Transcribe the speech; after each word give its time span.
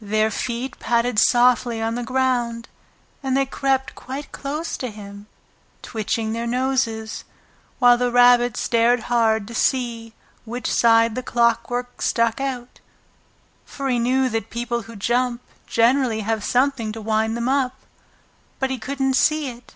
Their 0.00 0.30
feet 0.30 0.78
padded 0.78 1.18
softly 1.18 1.82
on 1.82 1.96
the 1.96 2.04
ground, 2.04 2.68
and 3.20 3.36
they 3.36 3.44
crept 3.46 3.96
quite 3.96 4.30
close 4.30 4.76
to 4.76 4.92
him, 4.92 5.26
twitching 5.82 6.32
their 6.32 6.46
noses, 6.46 7.24
while 7.80 7.98
the 7.98 8.12
Rabbit 8.12 8.56
stared 8.56 9.00
hard 9.10 9.48
to 9.48 9.56
see 9.56 10.12
which 10.44 10.72
side 10.72 11.16
the 11.16 11.22
clockwork 11.24 12.00
stuck 12.00 12.40
out, 12.40 12.78
for 13.64 13.88
he 13.88 13.98
knew 13.98 14.28
that 14.28 14.50
people 14.50 14.82
who 14.82 14.94
jump 14.94 15.42
generally 15.66 16.20
have 16.20 16.44
something 16.44 16.92
to 16.92 17.00
wind 17.02 17.36
them 17.36 17.48
up. 17.48 17.74
But 18.60 18.70
he 18.70 18.78
couldn't 18.78 19.14
see 19.14 19.48
it. 19.48 19.74